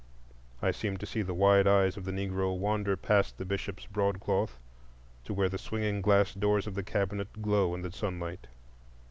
[0.63, 4.57] I seem to see the wide eyes of the Negro wander past the Bishop's broadcloth
[5.25, 8.47] to where the swinging glass doors of the cabinet glow in the sunlight.